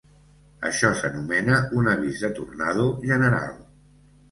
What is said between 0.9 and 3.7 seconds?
s'anomena un avís de tornado general.